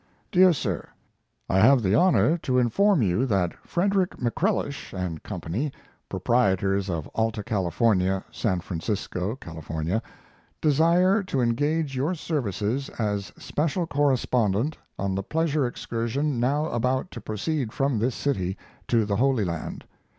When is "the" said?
1.83-1.93, 15.13-15.21, 19.05-19.17